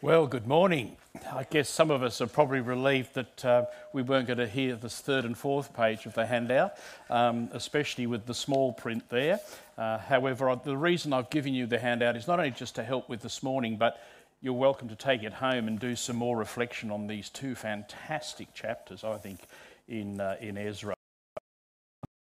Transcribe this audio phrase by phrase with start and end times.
[0.00, 0.96] Well, good morning.
[1.32, 4.76] I guess some of us are probably relieved that uh, we weren't going to hear
[4.76, 6.74] this third and fourth page of the handout,
[7.10, 9.40] um, especially with the small print there.
[9.76, 13.08] Uh, however, the reason I've given you the handout is not only just to help
[13.08, 14.00] with this morning, but
[14.40, 18.54] you're welcome to take it home and do some more reflection on these two fantastic
[18.54, 19.40] chapters, I think,
[19.88, 20.94] in, uh, in Ezra.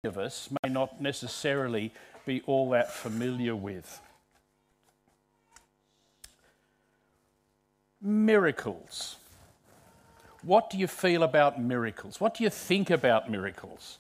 [0.04, 1.92] Many of us may not necessarily
[2.28, 4.02] be all that familiar with.
[8.06, 9.16] Miracles.
[10.44, 12.22] What do you feel about miracles?
[12.22, 13.98] What do you think about miracles?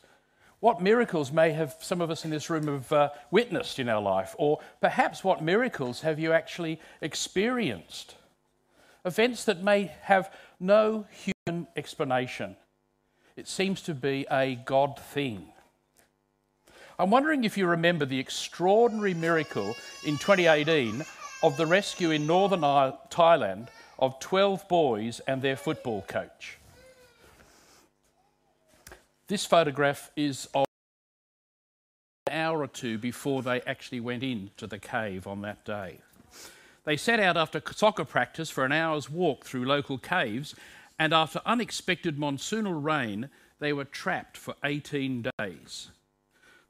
[0.60, 4.02] What miracles may have some of us in this room have uh, witnessed in our
[4.02, 4.36] life?
[4.38, 8.14] Or perhaps what miracles have you actually experienced?
[9.04, 12.56] Events that may have no human explanation.
[13.36, 15.48] It seems to be a God thing.
[17.00, 19.76] I'm wondering if you remember the extraordinary miracle
[20.06, 21.04] in 2018
[21.42, 23.70] of the rescue in northern Thailand
[24.00, 26.58] of 12 boys and their football coach.
[29.28, 30.66] This photograph is of
[32.28, 36.00] an hour or two before they actually went into the cave on that day.
[36.84, 40.54] They set out after soccer practice for an hour's walk through local caves,
[41.00, 45.90] and after unexpected monsoonal rain, they were trapped for 18 days.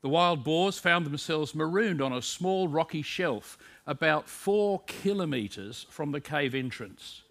[0.02, 6.12] The wild boars found themselves marooned on a small rocky shelf about four kilometres from
[6.12, 7.24] the cave entrance.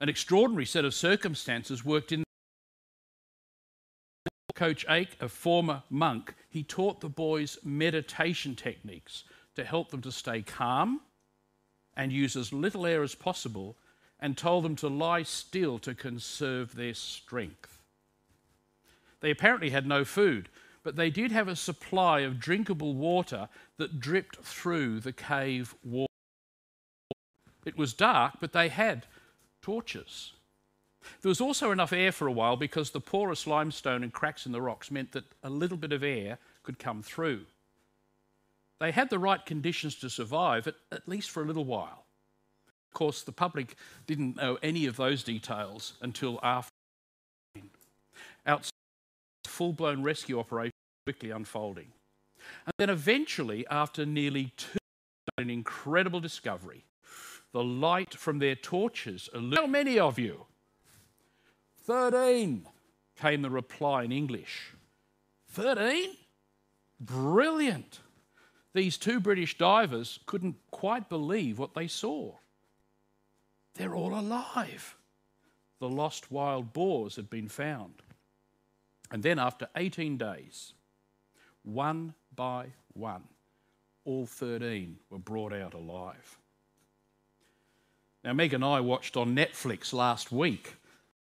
[0.00, 2.24] An extraordinary set of circumstances worked in.
[4.54, 9.24] Coach Ake, a former monk, he taught the boys meditation techniques
[9.56, 11.00] to help them to stay calm
[11.96, 13.76] and use as little air as possible
[14.20, 17.82] and told them to lie still to conserve their strength.
[19.20, 20.48] They apparently had no food,
[20.84, 26.06] but they did have a supply of drinkable water that dripped through the cave wall.
[27.64, 29.06] It was dark, but they had
[29.62, 30.34] torches.
[31.22, 34.52] There was also enough air for a while because the porous limestone and cracks in
[34.52, 37.46] the rocks meant that a little bit of air could come through.
[38.78, 42.04] They had the right conditions to survive, at, at least for a little while.
[42.90, 43.76] Of course, the public
[44.06, 46.70] didn't know any of those details until after.
[48.46, 48.70] Outside,
[49.46, 51.92] full blown rescue operation quickly unfolding.
[52.66, 54.78] And then eventually, after nearly two,
[55.38, 56.84] an incredible discovery,
[57.52, 59.28] the light from their torches.
[59.32, 60.46] How many of you?
[61.82, 62.66] Thirteen,
[63.16, 64.72] came the reply in English.
[65.48, 66.16] Thirteen?
[67.00, 68.00] Brilliant.
[68.74, 72.34] These two British divers couldn't quite believe what they saw.
[73.74, 74.96] They're all alive.
[75.80, 78.02] The lost wild boars had been found.
[79.10, 80.72] And then, after 18 days,
[81.64, 83.24] one by one,
[84.04, 86.38] all 13 were brought out alive.
[88.22, 90.76] Now, Meg and I watched on Netflix last week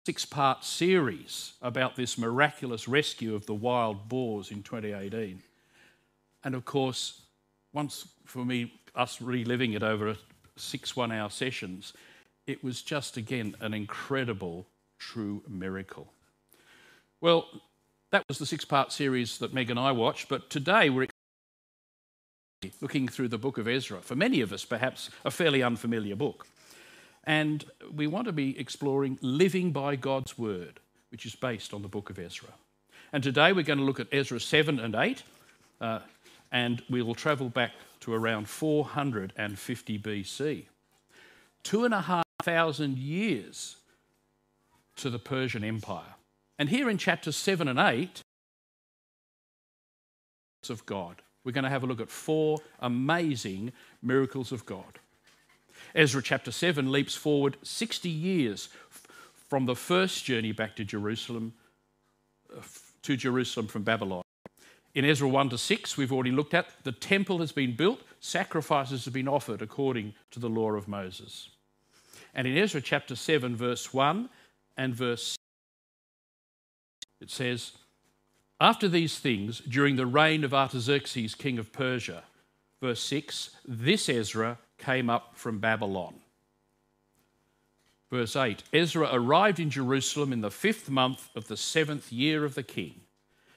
[0.06, 5.42] six part series about this miraculous rescue of the wild boars in 2018.
[6.42, 7.22] And of course,
[7.72, 10.16] once for me, us reliving it over
[10.56, 11.92] six one hour sessions,
[12.46, 14.66] it was just again an incredible,
[14.98, 16.12] true miracle.
[17.20, 17.46] Well,
[18.10, 21.06] that was the six part series that Meg and I watched, but today we're
[22.80, 24.00] looking through the book of Ezra.
[24.00, 26.46] For many of us, perhaps a fairly unfamiliar book.
[27.24, 31.88] And we want to be exploring living by God's word, which is based on the
[31.88, 32.50] book of Ezra.
[33.12, 35.22] And today we're going to look at Ezra 7 and 8,
[35.80, 36.00] uh,
[36.52, 40.64] and we will travel back to around 450 BC.
[41.62, 43.76] Two and a half thousand years
[44.96, 46.14] to the Persian Empire.
[46.60, 48.20] And here in chapters 7 and 8
[50.68, 53.72] of God, we're going to have a look at four amazing
[54.02, 54.98] miracles of God.
[55.94, 58.68] Ezra chapter 7 leaps forward 60 years
[59.48, 61.54] from the first journey back to Jerusalem
[62.54, 62.60] uh,
[63.04, 64.22] to Jerusalem from Babylon.
[64.94, 69.06] In Ezra 1 to 6, we've already looked at, the temple has been built, sacrifices
[69.06, 71.48] have been offered according to the law of Moses.
[72.34, 74.28] And in Ezra chapter 7, verse 1
[74.76, 75.38] and verse
[77.20, 77.72] it says,
[78.60, 82.24] After these things, during the reign of Artaxerxes, king of Persia,
[82.80, 86.14] verse 6, this Ezra came up from Babylon.
[88.10, 92.54] Verse 8 Ezra arrived in Jerusalem in the fifth month of the seventh year of
[92.54, 93.02] the king.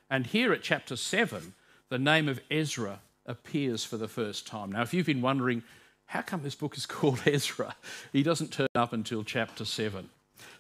[0.10, 1.54] And here at chapter 7,
[1.90, 4.72] the name of Ezra appears for the first time.
[4.72, 5.64] Now, if you've been wondering,
[6.06, 7.76] how come this book is called Ezra?
[8.12, 10.10] He doesn't turn up until chapter 7.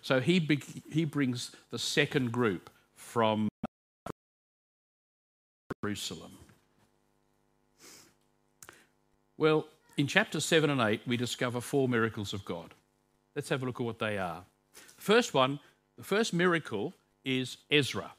[0.01, 0.61] So he,
[0.91, 2.69] he brings the second group
[3.03, 3.47] from
[5.83, 6.31] Jerusalem.
[9.38, 9.67] Well,
[9.97, 12.73] in chapter 7 and 8, we discover four miracles of God.
[13.35, 14.45] Let's have a look at what they are.
[14.97, 15.59] First one,
[15.97, 18.13] the first miracle is Ezra.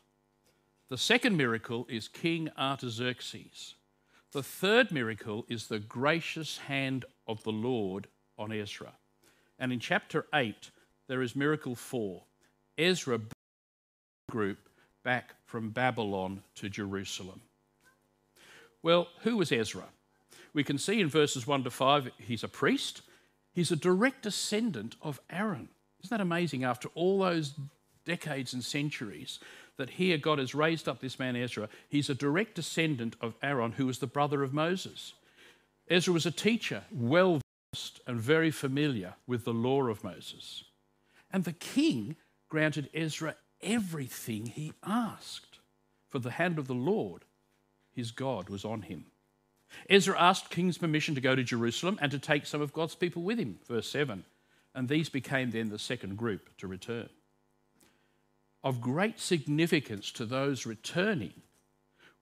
[0.90, 3.74] The second miracle is King Artaxerxes.
[4.32, 8.06] The third miracle is the gracious hand of the Lord
[8.38, 8.92] on Ezra.
[9.58, 10.70] And in chapter 8,
[11.08, 12.22] there is miracle 4.
[12.78, 13.20] Ezra
[14.30, 14.58] group
[15.04, 17.40] back from Babylon to Jerusalem.
[18.82, 19.84] Well, who was Ezra?
[20.52, 23.02] We can see in verses 1 to 5 he's a priest.
[23.52, 25.68] He's a direct descendant of Aaron.
[26.02, 26.64] Isn't that amazing?
[26.64, 27.54] After all those
[28.04, 29.38] decades and centuries,
[29.76, 31.68] that here God has raised up this man Ezra.
[31.88, 35.14] He's a direct descendant of Aaron, who was the brother of Moses.
[35.88, 37.40] Ezra was a teacher, well
[37.72, 40.64] versed and very familiar with the law of Moses.
[41.32, 42.16] And the king
[42.48, 45.58] granted Ezra everything he asked,
[46.08, 47.24] for the hand of the Lord,
[47.92, 49.06] his God, was on him.
[49.90, 53.22] Ezra asked king's permission to go to Jerusalem and to take some of God's people
[53.22, 54.24] with him, verse 7.
[54.74, 57.08] And these became then the second group to return
[58.64, 61.34] of great significance to those returning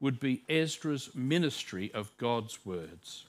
[0.00, 3.26] would be Ezra's ministry of God's words.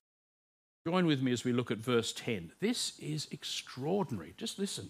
[0.86, 2.52] Join with me as we look at verse 10.
[2.60, 4.34] This is extraordinary.
[4.36, 4.90] Just listen.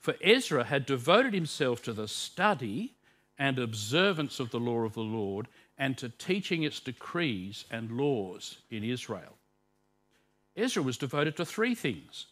[0.00, 2.94] For Ezra had devoted himself to the study
[3.38, 8.58] and observance of the law of the Lord and to teaching its decrees and laws
[8.70, 9.36] in Israel.
[10.56, 12.26] Ezra was devoted to three things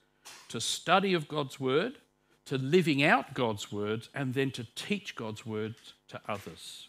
[0.48, 1.98] to study of God's word,
[2.46, 6.88] to living out God's words and then to teach God's words to others.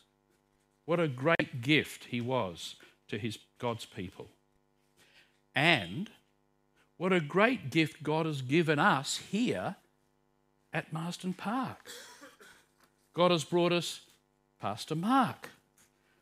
[0.85, 2.75] What a great gift he was
[3.07, 4.29] to his God's people.
[5.53, 6.09] And
[6.97, 9.75] what a great gift God has given us here
[10.77, 11.89] at Marsden Park.
[13.13, 14.01] God has brought us
[14.61, 15.49] Pastor Mark.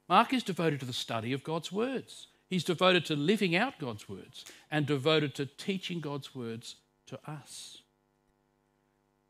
[0.09, 2.27] Mark is devoted to the study of God's words.
[2.47, 6.75] He's devoted to living out God's words and devoted to teaching God's words
[7.07, 7.81] to us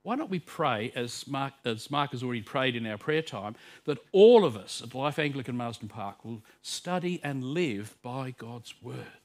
[0.05, 3.55] why don't we pray, as Mark, as Mark has already prayed in our prayer time,
[3.85, 8.75] that all of us at Life Anglican Marsden Park will study and live by God's
[8.83, 9.17] word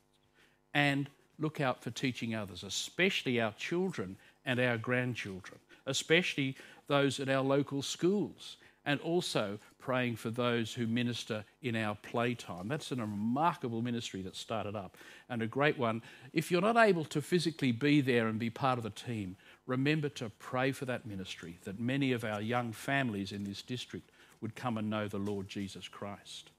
[0.73, 4.17] and look out for teaching others, especially our children
[4.47, 5.59] and our grandchildren,
[5.91, 6.57] especially
[6.87, 8.57] those at our local schools,
[8.87, 12.69] and also praying for those who minister in our playtime.
[12.69, 14.97] That's a remarkable ministry that started up
[15.29, 16.03] and a great one.
[16.33, 20.09] If you're not able to physically be there and be part of the team, remember
[20.11, 24.11] to pray for that ministry, that many of our young families in this district
[24.41, 26.51] would come and know the Lord Jesus Christ.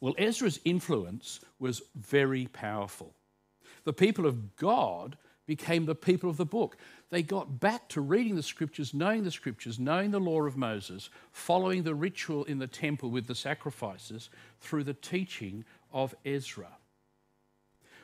[0.00, 3.14] Well, Ezra's influence was very powerful.
[3.84, 5.16] The people of God
[5.46, 6.76] became the people of the book.
[7.10, 11.08] They got back to reading the scriptures, knowing the scriptures, knowing the law of Moses,
[11.30, 14.28] following the ritual in the temple with the sacrifices
[14.60, 16.78] through the teaching of Ezra.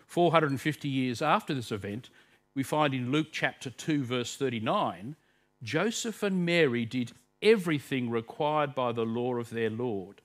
[0.06, 2.10] 450 years after this event,
[2.54, 5.16] we find in Luke chapter 2, verse 39,
[5.62, 10.20] Joseph and Mary did everything required by the law of their Lord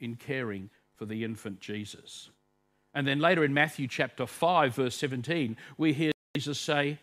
[0.00, 2.30] in caring for the infant Jesus.
[2.92, 6.98] And then later in Matthew chapter 5, verse 17, we hear Jesus say,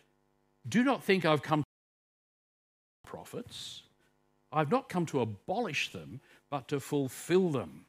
[0.68, 3.82] Do not think I've come to prophets.
[4.52, 6.20] I've not come to abolish them,
[6.50, 7.84] but to fulfill them.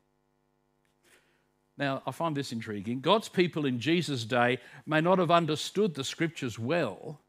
[1.77, 3.01] Now, I find this intriguing.
[3.01, 7.19] God's people in Jesus' day may not have understood the scriptures well,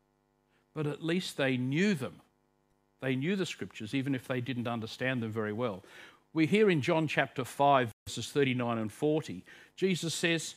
[0.75, 2.21] but at least they knew them.
[3.01, 5.85] They knew the scriptures, even if they didn't understand them very well.
[6.33, 9.45] We hear in John chapter 5, verses 39 and 40,
[9.77, 10.55] Jesus says,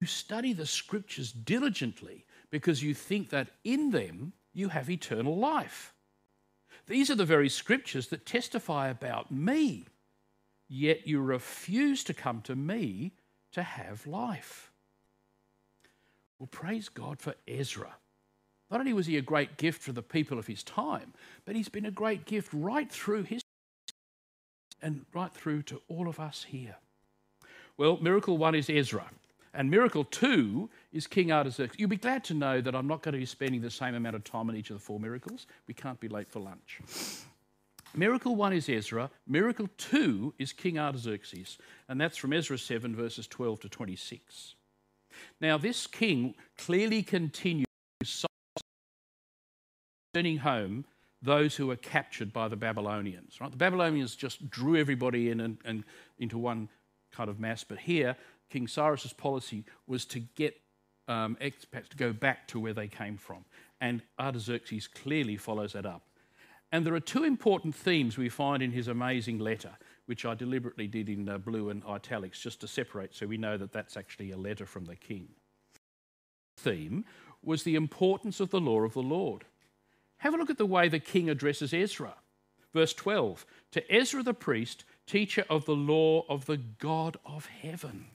[0.00, 2.24] You study the scriptures diligently
[2.54, 5.92] because you think that in them you have eternal life.
[6.86, 9.86] These are the very scriptures that testify about me
[10.68, 13.10] yet you refuse to come to me
[13.50, 14.70] to have life.
[16.38, 17.96] Well, praise God for Ezra.
[18.70, 21.12] Not only was he a great gift for the people of his time,
[21.44, 23.42] but he's been a great gift right through his
[24.80, 26.76] and right through to all of us here.
[27.76, 29.10] Well, miracle one is Ezra,
[29.54, 31.78] and miracle two is King Artaxerxes.
[31.78, 34.16] You'll be glad to know that I'm not going to be spending the same amount
[34.16, 35.46] of time on each of the four miracles.
[35.66, 36.80] We can't be late for lunch.
[37.94, 39.10] Miracle one is Ezra.
[39.26, 41.58] Miracle two is King Artaxerxes.
[41.88, 44.54] And that's from Ezra 7, verses 12 to 26.
[45.40, 47.66] Now, this king clearly continued
[50.14, 50.84] sending home
[51.22, 53.40] those who were captured by the Babylonians.
[53.40, 53.50] Right?
[53.50, 55.84] The Babylonians just drew everybody in and, and
[56.18, 56.68] into one
[57.12, 57.64] kind of mass.
[57.64, 58.16] But here,
[58.54, 60.54] King Cyrus's policy was to get
[61.08, 63.44] um, expats to go back to where they came from.
[63.80, 66.02] And Artaxerxes clearly follows that up.
[66.70, 69.72] And there are two important themes we find in his amazing letter,
[70.06, 73.56] which I deliberately did in uh, blue and italics just to separate so we know
[73.56, 75.30] that that's actually a letter from the king.
[76.56, 77.04] Theme
[77.42, 79.46] was the importance of the law of the Lord.
[80.18, 82.14] Have a look at the way the king addresses Ezra.
[82.72, 88.10] Verse 12 To Ezra the priest, teacher of the law of the God of heaven.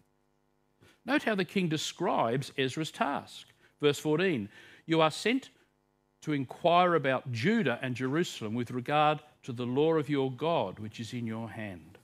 [1.06, 3.48] Note how the king describes Ezra's task.
[3.82, 4.50] Verse 14
[4.86, 5.50] You are sent
[6.22, 11.00] to inquire about Judah and Jerusalem with regard to the law of your God, which
[11.00, 11.98] is in your hand.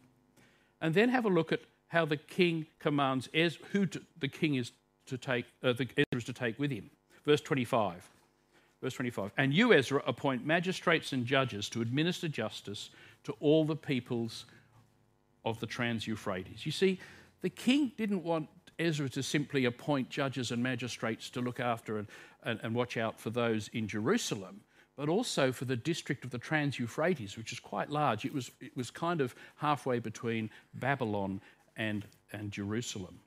[0.82, 4.56] And then have a look at how the king commands Ez- who to, the king
[4.56, 4.72] is
[5.08, 6.90] to take, uh, the, Ezra is to take with him.
[7.26, 8.10] Verse 25.
[8.82, 9.32] Verse 25.
[9.38, 12.90] And you, Ezra, appoint magistrates and judges to administer justice
[13.24, 14.46] to all the peoples
[15.44, 16.66] of the Trans Euphrates.
[16.66, 17.00] You see,
[17.42, 18.48] the king didn't want
[18.80, 22.08] Ezra to simply appoint judges and magistrates to look after and,
[22.44, 24.62] and, and watch out for those in Jerusalem,
[24.96, 28.26] but also for the district of the Trans Euphrates, which is quite large.
[28.26, 31.42] It was, it was kind of halfway between Babylon
[31.78, 33.20] and, and Jerusalem.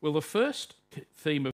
[0.00, 0.74] Well, the first
[1.16, 1.52] theme of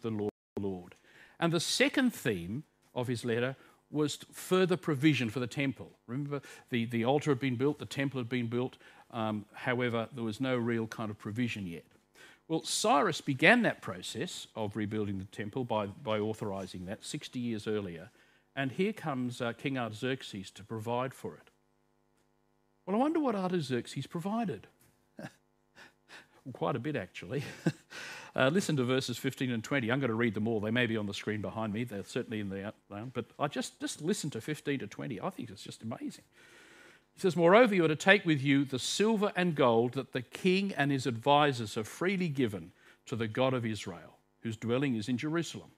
[0.00, 0.94] the Lord,
[1.38, 3.56] and the second theme of his letter
[3.90, 5.90] was further provision for the temple.
[6.06, 8.76] Remember, the, the altar had been built, the temple had been built,
[9.12, 11.84] um, however, there was no real kind of provision yet.
[12.48, 17.66] Well, Cyrus began that process of rebuilding the temple by, by authorizing that 60 years
[17.66, 18.10] earlier,
[18.56, 21.50] and here comes uh, King Artaxerxes to provide for it.
[22.86, 24.66] Well, I wonder what Artaxerxes provided.
[26.52, 27.44] quite a bit, actually.
[28.36, 29.90] Uh, listen to verses 15 and 20.
[29.90, 30.60] I'm going to read them all.
[30.60, 31.84] They may be on the screen behind me.
[31.84, 33.10] They're certainly in the outline.
[33.12, 35.20] But I just, just listen to 15 to 20.
[35.20, 36.24] I think it's just amazing.
[37.20, 40.22] He says, Moreover, you are to take with you the silver and gold that the
[40.22, 42.72] king and his advisers have freely given
[43.04, 45.72] to the God of Israel, whose dwelling is in Jerusalem,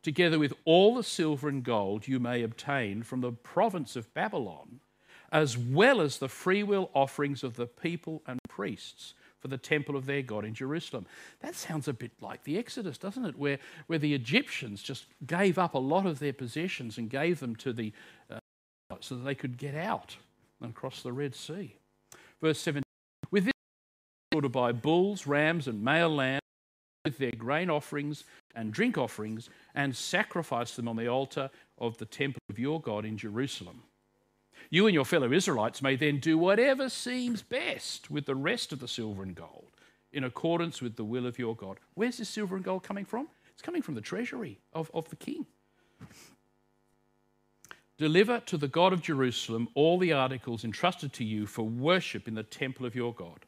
[0.00, 4.80] together with all the silver and gold you may obtain from the province of Babylon,
[5.30, 10.06] as well as the freewill offerings of the people and priests for the temple of
[10.06, 11.04] their God in Jerusalem.
[11.40, 13.38] That sounds a bit like the Exodus, doesn't it?
[13.38, 17.54] Where, where the Egyptians just gave up a lot of their possessions and gave them
[17.56, 17.92] to the
[18.30, 18.38] uh,
[19.00, 20.16] so that they could get out
[20.60, 21.76] and cross the Red Sea.
[22.40, 22.82] Verse 17
[23.30, 23.52] With this,
[24.32, 26.40] to buy bulls, rams, and male lambs
[27.04, 32.04] with their grain offerings and drink offerings and sacrifice them on the altar of the
[32.04, 33.82] temple of your God in Jerusalem.
[34.70, 38.80] You and your fellow Israelites may then do whatever seems best with the rest of
[38.80, 39.70] the silver and gold
[40.12, 41.78] in accordance with the will of your God.
[41.94, 43.28] Where's this silver and gold coming from?
[43.52, 45.46] It's coming from the treasury of, of the king.
[47.98, 52.34] Deliver to the God of Jerusalem all the articles entrusted to you for worship in
[52.34, 53.46] the temple of your God.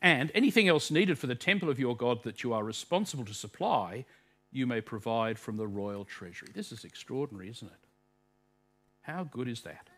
[0.00, 3.34] And anything else needed for the temple of your God that you are responsible to
[3.34, 4.04] supply,
[4.50, 6.48] you may provide from the royal treasury.
[6.54, 7.78] This is extraordinary, isn't it?
[9.02, 9.88] How good is that?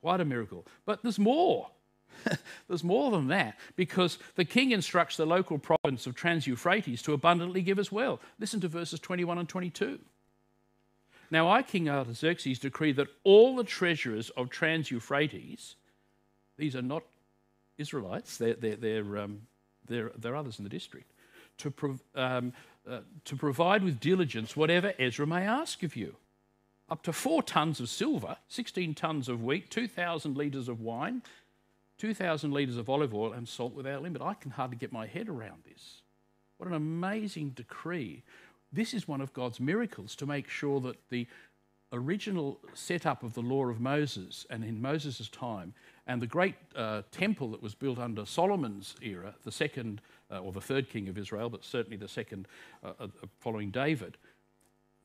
[0.00, 0.66] What a miracle.
[0.86, 1.70] But there's more.
[2.68, 7.12] there's more than that because the king instructs the local province of Trans Euphrates to
[7.12, 8.20] abundantly give as well.
[8.38, 9.98] Listen to verses 21 and 22.
[11.34, 15.74] Now I, King Artaxerxes, decree that all the treasurers of Trans Euphrates,
[16.56, 17.02] these are not
[17.76, 19.40] Israelites, they're, they're, they're, um,
[19.84, 21.10] they're, they're others in the district,
[21.58, 22.52] to, prov- um,
[22.88, 26.14] uh, to provide with diligence whatever Ezra may ask of you
[26.88, 31.20] up to four tons of silver, 16 tons of wheat, 2,000 litres of wine,
[31.98, 34.22] 2,000 litres of olive oil, and salt without limit.
[34.22, 36.02] I can hardly get my head around this.
[36.58, 38.22] What an amazing decree.
[38.74, 41.28] This is one of God's miracles to make sure that the
[41.92, 45.74] original setup of the law of Moses and in Moses' time,
[46.08, 50.50] and the great uh, temple that was built under Solomon's era, the second uh, or
[50.50, 52.48] the third king of Israel, but certainly the second
[52.82, 53.06] uh, uh
[53.38, 54.16] following David,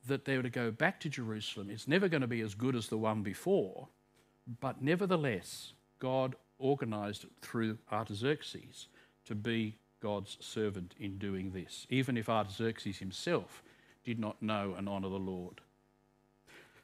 [0.08, 1.70] that they were to go back to Jerusalem.
[1.70, 3.88] It's never going to be as good as the one before,
[4.60, 8.88] but nevertheless, God organized it through Artaxerxes
[9.26, 13.64] to be God's servant in doing this, even if Artaxerxes himself
[14.04, 15.62] did not know and honor the Lord.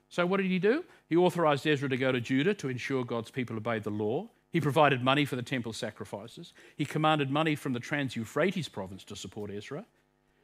[0.10, 0.84] So, what did he do?
[1.08, 4.28] He authorized Ezra to go to Judah to ensure God's people obeyed the law.
[4.52, 6.54] He provided money for the temple sacrifices.
[6.78, 9.86] He commanded money from the Trans Euphrates province to support Ezra.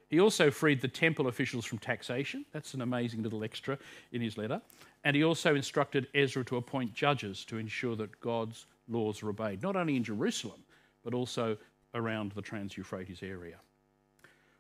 [0.10, 2.46] He also freed the temple officials from taxation.
[2.52, 3.78] That's an amazing little extra
[4.12, 4.62] in his letter.
[5.06, 9.64] And he also instructed Ezra to appoint judges to ensure that God's laws were obeyed,
[9.64, 10.62] not only in Jerusalem,
[11.04, 11.58] but also
[11.94, 13.58] around the Trans Euphrates area.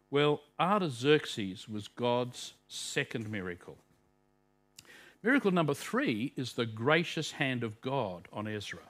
[0.10, 3.78] Well, Artaxerxes was God's second miracle.
[5.24, 8.82] Miracle number three is the gracious hand of God on Ezra.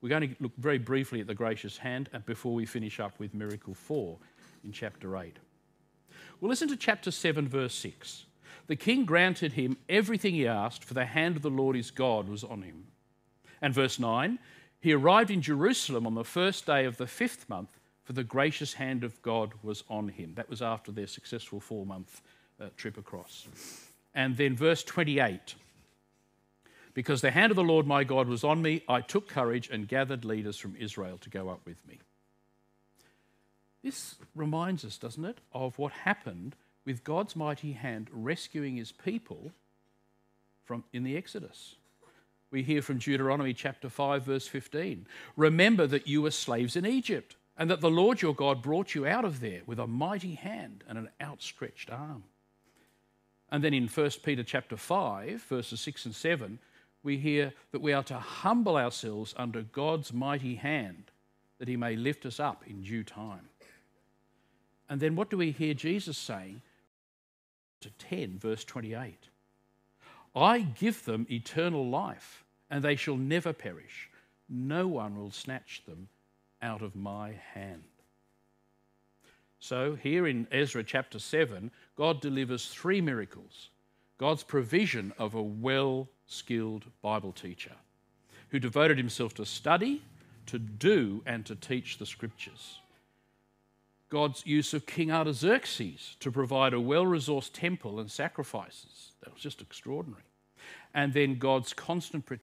[0.00, 3.34] We're going to look very briefly at the gracious hand before we finish up with
[3.34, 4.18] miracle four
[4.64, 5.36] in chapter 8.
[6.40, 8.26] Well, listen to chapter 7, verse 6.
[8.68, 12.28] The king granted him everything he asked, for the hand of the Lord his God
[12.28, 12.84] was on him.
[13.60, 14.38] And verse 9,
[14.80, 17.70] he arrived in Jerusalem on the first day of the fifth month,
[18.04, 20.32] for the gracious hand of God was on him.
[20.34, 22.22] That was after their successful four month
[22.60, 23.46] uh, trip across.
[24.14, 25.54] And then verse 28
[26.94, 29.88] Because the hand of the Lord my God was on me, I took courage and
[29.88, 31.98] gathered leaders from Israel to go up with me.
[33.82, 39.52] This reminds us, doesn't it, of what happened with God's mighty hand rescuing his people
[40.64, 41.76] from in the Exodus.
[42.50, 45.06] We hear from Deuteronomy chapter 5 verse 15.
[45.36, 49.06] Remember that you were slaves in Egypt and that the Lord your God brought you
[49.06, 52.24] out of there with a mighty hand and an outstretched arm.
[53.50, 56.58] And then in 1 Peter chapter 5 verses 6 and 7
[57.02, 61.10] we hear that we are to humble ourselves under God's mighty hand
[61.58, 63.48] that he may lift us up in due time.
[64.88, 66.62] And then what do we hear Jesus saying?
[67.82, 69.28] To 10, verse 28.
[70.38, 74.08] I give them eternal life, and they shall never perish.
[74.48, 76.08] No one will snatch them
[76.62, 77.82] out of my hand.
[79.60, 83.70] So, here in Ezra chapter 7, God delivers three miracles
[84.18, 87.74] God's provision of a well skilled Bible teacher
[88.50, 90.02] who devoted himself to study,
[90.46, 92.80] to do, and to teach the scriptures.
[94.10, 99.12] God's use of King Artaxerxes to provide a well resourced temple and sacrifices.
[99.22, 100.22] That was just extraordinary.
[100.98, 102.42] And then God's constant protection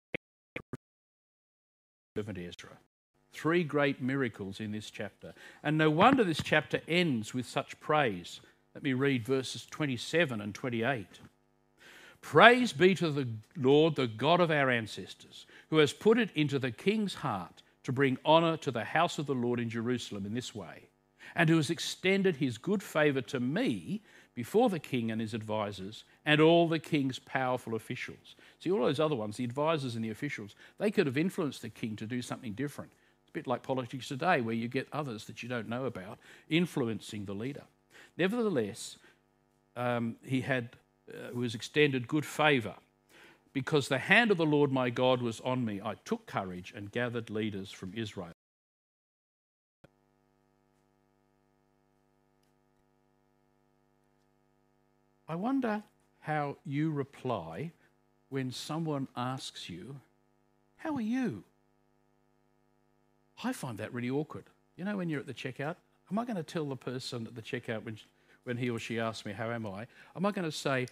[2.15, 2.77] of Ezra.
[3.33, 5.33] Three great miracles in this chapter.
[5.62, 8.39] And no wonder this chapter ends with such praise.
[8.74, 11.05] Let me read verses 27 and 28.
[12.21, 16.57] Praise be to the Lord, the God of our ancestors, who has put it into
[16.57, 20.33] the king's heart to bring honour to the house of the Lord in Jerusalem in
[20.33, 20.88] this way
[21.35, 24.01] and who has extended his good favour to me
[24.35, 28.35] before the king and his advisers and all the king's powerful officials.
[28.65, 31.69] See, all those other ones, the advisers and the officials, they could have influenced the
[31.69, 32.91] king to do something different.
[33.22, 36.17] It's a bit like politics today, where you get others that you don't know about
[36.50, 37.62] influencing the leader.
[38.17, 38.98] Nevertheless,
[39.75, 40.69] um, he had
[41.08, 42.73] uh, was extended good favour
[43.54, 45.80] because the hand of the Lord my God was on me.
[45.80, 48.32] I took courage and gathered leaders from Israel.
[55.30, 55.84] I wonder
[56.21, 57.71] how you reply
[58.36, 59.95] when someone asks you,
[60.76, 61.45] How are you?
[63.41, 64.43] I find that really awkward.
[64.76, 65.78] You know, when you're at the checkout,
[66.12, 67.98] am I going to tell the person at the checkout when,
[68.43, 69.88] when he or she asks me, How am I?
[70.17, 70.86] Am I going to say,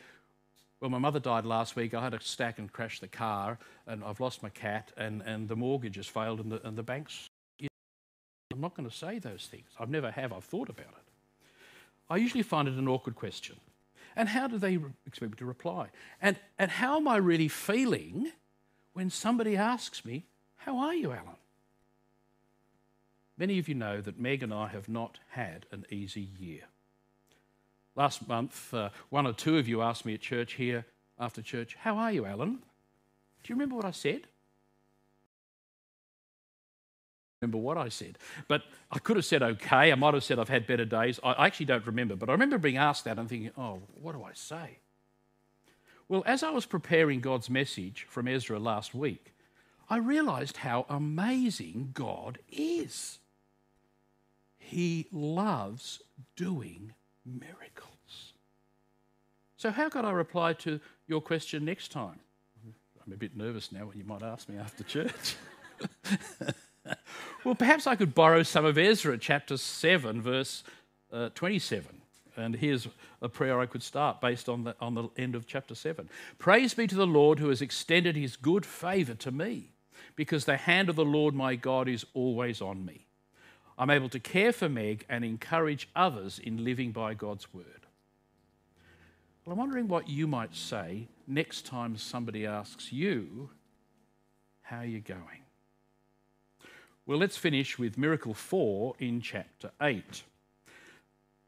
[0.79, 4.05] Well, my mother died last week, I had a stack and crashed the car, and
[4.05, 7.27] I've lost my cat, and, and the mortgage has failed, and the, and the bank's.
[7.59, 9.67] I'm not going to say those things.
[9.77, 10.31] I've never have.
[10.31, 11.11] I've thought about it.
[12.09, 13.57] I usually find it an awkward question.
[14.15, 15.87] And how do they expect me to reply?
[16.21, 18.31] And, and how am I really feeling
[18.93, 20.25] when somebody asks me,
[20.57, 21.37] How are you, Alan?
[23.37, 26.61] Many of you know that Meg and I have not had an easy year.
[27.95, 30.85] Last month, uh, one or two of you asked me at church here
[31.19, 32.55] after church, How are you, Alan?
[33.43, 34.27] Do you remember what I said?
[37.43, 38.17] Remember what I said.
[38.47, 39.91] But I could have said okay.
[39.91, 41.19] I might have said I've had better days.
[41.23, 42.15] I actually don't remember.
[42.15, 44.79] But I remember being asked that and thinking, oh, what do I say?
[46.07, 49.33] Well, as I was preparing God's message from Ezra last week,
[49.89, 53.19] I realized how amazing God is.
[54.57, 56.01] He loves
[56.35, 56.93] doing
[57.25, 58.33] miracles.
[59.57, 62.19] So, how could I reply to your question next time?
[63.05, 65.35] I'm a bit nervous now when you might ask me after church.
[67.43, 70.63] well, perhaps I could borrow some of Ezra chapter 7, verse
[71.11, 72.01] uh, 27.
[72.35, 72.87] And here's
[73.21, 76.09] a prayer I could start based on the, on the end of chapter 7.
[76.39, 79.71] Praise be to the Lord who has extended his good favour to me,
[80.15, 83.05] because the hand of the Lord my God is always on me.
[83.77, 87.65] I'm able to care for Meg and encourage others in living by God's word.
[89.45, 93.49] Well, I'm wondering what you might say next time somebody asks you,
[94.61, 95.42] How are you going?
[97.05, 100.23] Well, let's finish with miracle 4 in chapter 8.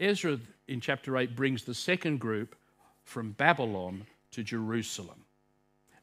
[0.01, 0.37] Ezra
[0.67, 2.57] in chapter 8 brings the second group
[3.05, 5.23] from Babylon to Jerusalem.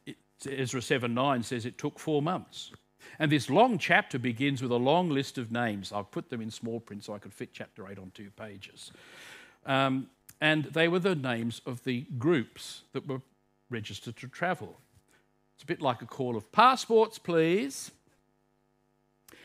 [0.07, 0.17] It,
[0.49, 2.71] Ezra 7 9 says it took four months.
[3.19, 5.91] And this long chapter begins with a long list of names.
[5.91, 8.91] I've put them in small print so I could fit chapter 8 on two pages.
[9.67, 10.09] Um,
[10.41, 13.21] and they were the names of the groups that were
[13.69, 14.79] registered to travel.
[15.53, 17.91] It's a bit like a call of passports, please.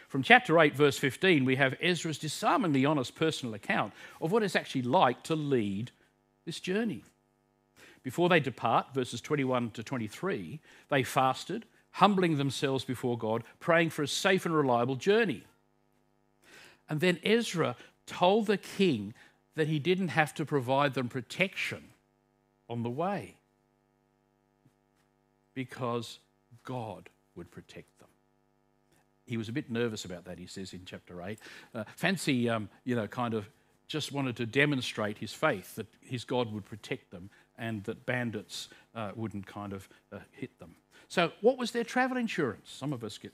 [0.08, 4.56] From chapter 8, verse 15, we have Ezra's disarmingly honest personal account of what it's
[4.56, 5.90] actually like to lead
[6.46, 7.04] this journey.
[8.02, 14.02] Before they depart, verses 21 to 23, they fasted, humbling themselves before God, praying for
[14.02, 15.44] a safe and reliable journey.
[16.88, 19.12] And then Ezra told the king
[19.56, 21.84] that he didn't have to provide them protection
[22.70, 23.34] on the way
[25.52, 26.18] because
[26.64, 27.97] God would protect them.
[29.28, 31.38] He was a bit nervous about that, he says in chapter 8.
[31.74, 33.48] Uh, fancy, um, you know, kind of
[33.86, 38.68] just wanted to demonstrate his faith that his God would protect them and that bandits
[38.94, 40.74] uh, wouldn't kind of uh, hit them.
[41.08, 42.70] So, what was their travel insurance?
[42.70, 43.32] Some of us get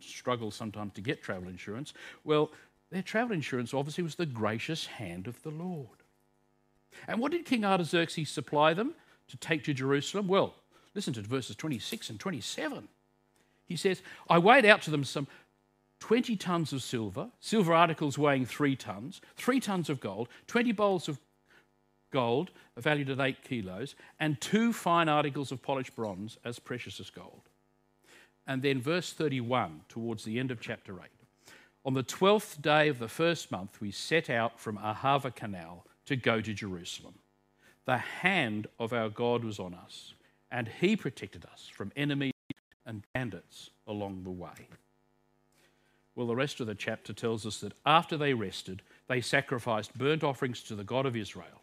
[0.00, 1.92] struggle sometimes to get travel insurance.
[2.24, 2.50] Well,
[2.90, 5.98] their travel insurance obviously was the gracious hand of the Lord.
[7.06, 8.94] And what did King Artaxerxes supply them
[9.28, 10.26] to take to Jerusalem?
[10.26, 10.54] Well,
[10.94, 12.88] listen to verses 26 and 27.
[13.68, 15.28] He says, I weighed out to them some
[16.00, 21.08] 20 tons of silver, silver articles weighing three tons, three tons of gold, 20 bowls
[21.08, 21.18] of
[22.12, 27.10] gold valued at eight kilos, and two fine articles of polished bronze as precious as
[27.10, 27.42] gold.
[28.46, 31.00] And then verse 31, towards the end of chapter 8.
[31.84, 36.16] On the twelfth day of the first month, we set out from Ahava Canal to
[36.16, 37.14] go to Jerusalem.
[37.84, 40.14] The hand of our God was on us,
[40.50, 42.32] and he protected us from enemies
[42.88, 44.66] and bandits along the way.
[46.16, 50.24] Well, the rest of the chapter tells us that after they rested, they sacrificed burnt
[50.24, 51.62] offerings to the God of Israel.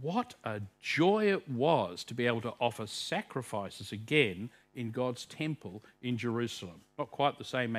[0.00, 5.82] What a joy it was to be able to offer sacrifices again in God's temple
[6.00, 6.80] in Jerusalem.
[6.98, 7.76] Not quite the same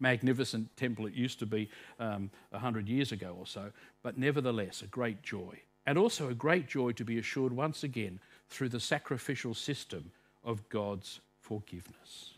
[0.00, 3.70] magnificent temple it used to be um, 100 years ago or so,
[4.02, 5.58] but nevertheless a great joy.
[5.86, 10.12] And also a great joy to be assured once again through the sacrificial system
[10.44, 12.34] of God's forgiveness.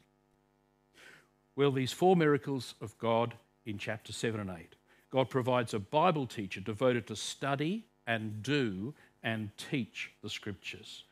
[1.54, 3.34] Well, these four miracles of God
[3.66, 4.74] in chapter 7 and 8.
[5.10, 11.04] God provides a Bible teacher devoted to study and do and teach the scriptures.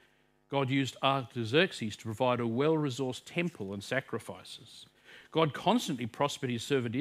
[0.50, 4.86] God used Artaxerxes to provide a well resourced temple and sacrifices.
[5.30, 6.96] God constantly prospered his servant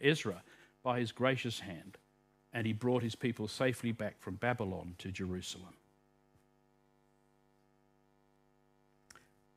[0.00, 0.42] Ezra
[0.82, 1.96] by his gracious hand,
[2.52, 5.74] and he brought his people safely back from Babylon to Jerusalem.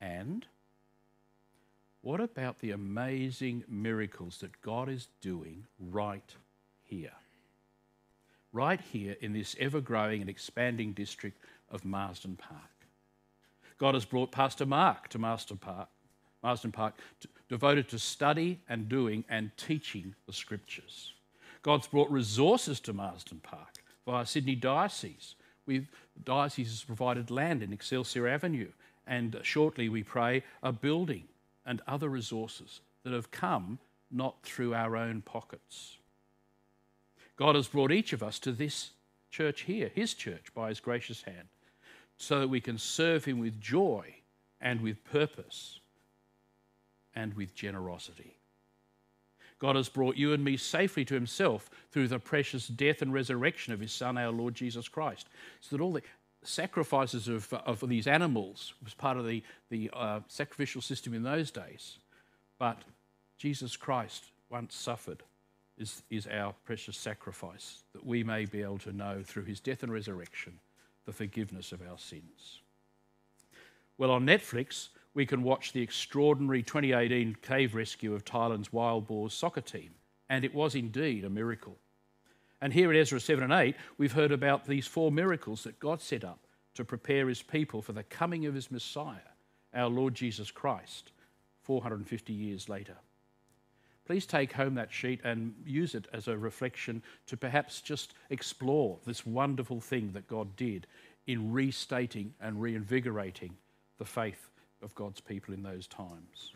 [0.04, 0.44] And
[2.02, 6.34] what about the amazing miracles that God is doing right
[6.82, 7.14] here?
[8.52, 11.38] Right here in this ever growing and expanding district
[11.70, 12.60] of Marsden Park.
[13.78, 15.88] God has brought Pastor Mark to Marsden Park,
[16.42, 21.14] Marsden Park to, devoted to study and doing and teaching the scriptures.
[21.62, 25.34] God's brought resources to Marsden Park via Sydney Diocese.
[25.64, 25.88] We've,
[26.24, 28.68] diocese has provided land in Excelsior Avenue,
[29.06, 31.24] and shortly we pray a building
[31.66, 33.78] and other resources that have come
[34.10, 35.98] not through our own pockets.
[37.36, 38.90] God has brought each of us to this
[39.30, 41.48] church here, His church, by His gracious hand
[42.16, 44.14] so that we can serve Him with joy
[44.60, 45.80] and with purpose
[47.14, 48.36] and with generosity.
[49.58, 53.72] God has brought you and me safely to Himself through the precious death and resurrection
[53.72, 55.28] of His Son, our Lord Jesus Christ,
[55.60, 56.02] so that all the
[56.44, 61.50] sacrifices of, of these animals was part of the, the uh, sacrificial system in those
[61.50, 61.98] days.
[62.58, 62.82] But
[63.38, 65.22] Jesus Christ once suffered
[65.76, 69.82] is, is our precious sacrifice that we may be able to know through his death
[69.82, 70.58] and resurrection
[71.04, 72.60] the forgiveness of our sins.
[73.98, 79.34] Well, on Netflix, we can watch the extraordinary 2018 cave rescue of Thailand's wild boars
[79.34, 79.90] soccer team,
[80.28, 81.76] and it was indeed a miracle.
[82.64, 86.00] And here in Ezra 7 and 8, we've heard about these four miracles that God
[86.00, 89.34] set up to prepare his people for the coming of his Messiah,
[89.74, 91.12] our Lord Jesus Christ,
[91.60, 92.96] 450 years later.
[94.06, 98.96] Please take home that sheet and use it as a reflection to perhaps just explore
[99.04, 100.86] this wonderful thing that God did
[101.26, 103.58] in restating and reinvigorating
[103.98, 104.48] the faith
[104.80, 106.54] of God's people in those times.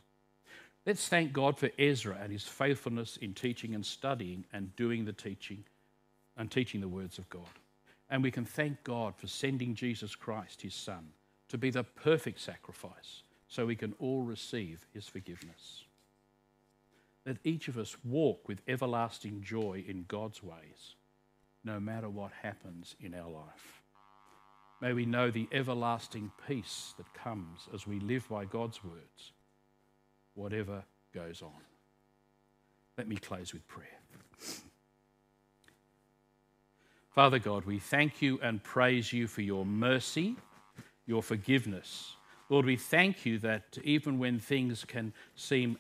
[0.87, 5.13] Let's thank God for Ezra and his faithfulness in teaching and studying and doing the
[5.13, 5.65] teaching
[6.39, 7.43] and teaching the words of God.
[8.09, 11.09] And we can thank God for sending Jesus Christ, his Son,
[11.49, 15.85] to be the perfect sacrifice so we can all receive his forgiveness.
[17.27, 20.95] Let each of us walk with everlasting joy in God's ways,
[21.65, 23.83] no matter what happens in our life.
[24.81, 29.33] May we know the everlasting peace that comes as we live by God's words,
[30.35, 31.51] whatever goes on.
[32.97, 33.99] Let me close with prayer.
[37.19, 40.37] Father God, we thank you and praise you for your mercy,
[41.05, 42.15] your forgiveness.
[42.49, 45.79] Lord, we thank you that even when things can seem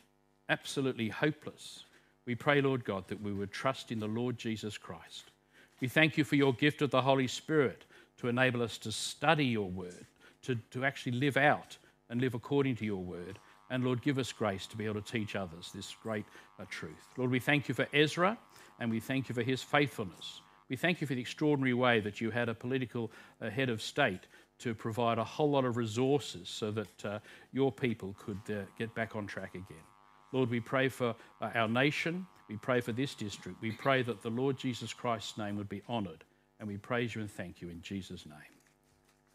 [0.49, 1.85] absolutely hopeless,
[2.27, 5.31] we pray, Lord God, that we would trust in the Lord Jesus Christ.
[5.81, 7.85] We thank you for your gift of the Holy Spirit
[8.17, 10.07] to enable us to study your word,
[10.43, 11.77] to, to actually live out
[12.11, 13.39] and live according to your word,
[13.71, 16.25] And Lord, give us grace to be able to teach others this great
[16.59, 17.15] uh, truth.
[17.17, 18.37] Lord, we thank you for Ezra
[18.81, 20.41] and we thank you for his faithfulness.
[20.69, 23.81] We thank you for the extraordinary way that you had a political uh, head of
[23.81, 24.27] state
[24.59, 27.19] to provide a whole lot of resources so that uh,
[27.53, 29.85] your people could uh, get back on track again.
[30.33, 32.27] Lord, we pray for uh, our nation.
[32.49, 33.63] We pray for this district.
[33.63, 36.25] We pray that the Lord Jesus Christ's name would be honoured.
[36.61, 38.37] And we praise you and thank you in Jesus' name.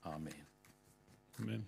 [0.06, 0.34] Amen.
[1.42, 1.64] Amen.